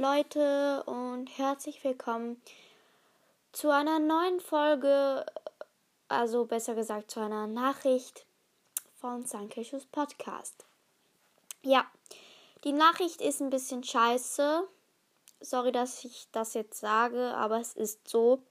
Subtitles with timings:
[0.00, 2.42] Leute und herzlich willkommen
[3.52, 5.24] zu einer neuen Folge,
[6.08, 8.26] also besser gesagt zu einer Nachricht
[8.96, 10.66] von Sankeshus Podcast.
[11.62, 11.86] Ja,
[12.64, 14.68] die Nachricht ist ein bisschen scheiße.
[15.40, 18.42] Sorry, dass ich das jetzt sage, aber es ist so.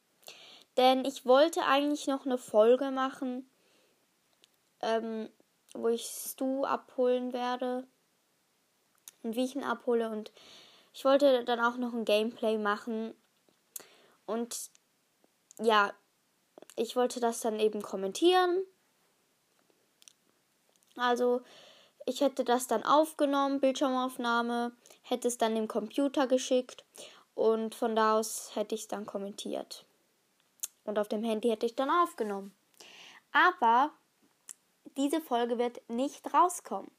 [0.78, 3.48] Denn ich wollte eigentlich noch eine Folge machen,
[4.82, 5.30] ähm,
[5.76, 7.86] wo ich Stu abholen werde
[9.22, 10.10] und wie ich ihn abhole.
[10.10, 10.32] Und
[10.96, 13.14] ich wollte dann auch noch ein Gameplay machen.
[14.26, 14.72] Und
[15.60, 15.94] ja,
[16.78, 18.64] ich wollte das dann eben kommentieren.
[20.96, 21.42] Also,
[22.06, 24.72] ich hätte das dann aufgenommen, Bildschirmaufnahme,
[25.02, 26.86] hätte es dann dem Computer geschickt
[27.34, 29.86] und von da aus hätte ich es dann kommentiert.
[30.86, 32.56] Und auf dem Handy hätte ich dann aufgenommen.
[33.34, 33.92] Aber
[34.96, 36.90] diese Folge wird nicht rauskommen.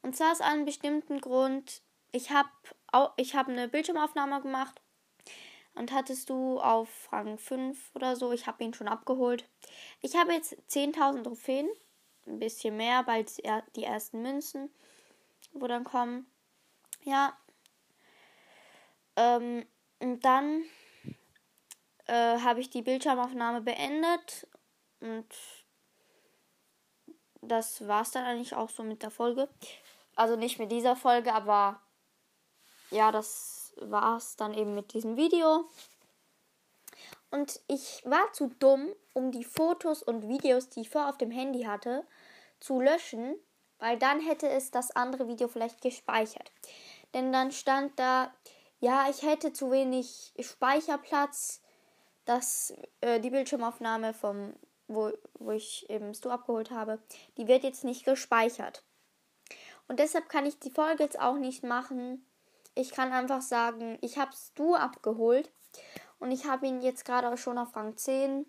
[0.00, 1.82] Und zwar aus einem bestimmten Grund.
[2.16, 2.48] Ich habe
[3.18, 4.80] ich hab eine Bildschirmaufnahme gemacht
[5.74, 8.32] und hattest du auf Rang 5 oder so.
[8.32, 9.46] Ich habe ihn schon abgeholt.
[10.00, 11.68] Ich habe jetzt 10.000 Trophäen.
[12.26, 13.30] Ein bisschen mehr, bald
[13.76, 14.70] die ersten Münzen,
[15.52, 16.26] wo dann kommen.
[17.04, 17.36] Ja.
[19.16, 19.66] Ähm,
[19.98, 20.62] und dann
[22.06, 24.48] äh, habe ich die Bildschirmaufnahme beendet.
[25.00, 25.28] Und
[27.42, 29.50] das war es dann eigentlich auch so mit der Folge.
[30.16, 31.82] Also nicht mit dieser Folge, aber
[32.90, 35.68] ja, das war's dann eben mit diesem Video.
[37.30, 41.30] Und ich war zu dumm, um die Fotos und Videos, die ich vorher auf dem
[41.30, 42.04] Handy hatte,
[42.60, 43.36] zu löschen,
[43.78, 46.50] weil dann hätte es das andere Video vielleicht gespeichert.
[47.14, 48.32] Denn dann stand da,
[48.80, 51.60] ja, ich hätte zu wenig Speicherplatz,
[52.24, 54.54] dass äh, die Bildschirmaufnahme vom,
[54.88, 57.00] wo, wo ich eben Stu abgeholt habe,
[57.36, 58.82] die wird jetzt nicht gespeichert.
[59.88, 62.26] Und deshalb kann ich die Folge jetzt auch nicht machen.
[62.78, 65.50] Ich kann einfach sagen, ich habe du abgeholt
[66.18, 68.44] und ich habe ihn jetzt gerade auch schon auf Rang 10.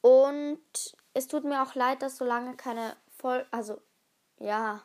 [0.00, 3.80] Und es tut mir auch leid, dass so lange keine Folge, also
[4.38, 4.82] ja,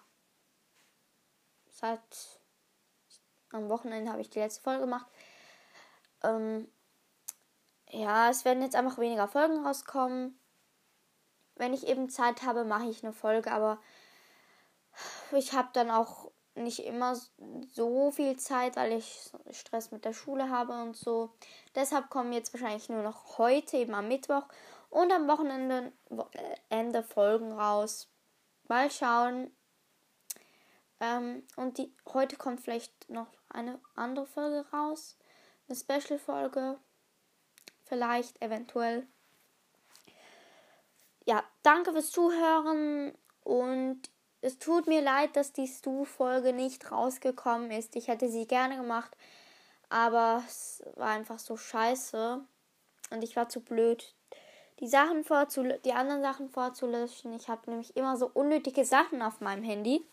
[1.67, 2.39] seit
[3.51, 5.07] am Wochenende habe ich die letzte Folge gemacht.
[6.21, 6.71] Ähm,
[7.89, 10.39] ja, es werden jetzt einfach weniger Folgen rauskommen.
[11.55, 13.81] Wenn ich eben Zeit habe, mache ich eine Folge, aber
[15.31, 16.31] ich habe dann auch
[16.63, 17.19] nicht immer
[17.71, 21.31] so viel Zeit, weil ich Stress mit der Schule habe und so.
[21.75, 24.43] Deshalb kommen jetzt wahrscheinlich nur noch heute, eben am Mittwoch
[24.89, 28.07] und am Wochenende äh, Ende Folgen raus.
[28.67, 29.51] Mal schauen.
[30.99, 35.17] Ähm, und die, heute kommt vielleicht noch eine andere Folge raus.
[35.67, 36.77] Eine Special-Folge.
[37.85, 39.07] Vielleicht, eventuell.
[41.25, 44.01] Ja, danke fürs Zuhören und
[44.41, 47.95] es tut mir leid, dass die Stu-Folge nicht rausgekommen ist.
[47.95, 49.11] Ich hätte sie gerne gemacht,
[49.89, 52.41] aber es war einfach so scheiße.
[53.11, 54.13] Und ich war zu blöd,
[54.79, 55.25] die Sachen
[55.83, 57.33] die anderen Sachen vorzulöschen.
[57.33, 60.05] Ich habe nämlich immer so unnötige Sachen auf meinem Handy.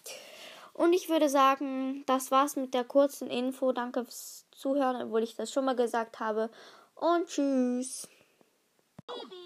[0.72, 3.72] Und ich würde sagen, das war's mit der kurzen Info.
[3.72, 6.50] Danke fürs Zuhören, obwohl ich das schon mal gesagt habe.
[6.94, 8.08] Und tschüss.
[9.06, 9.45] Baby.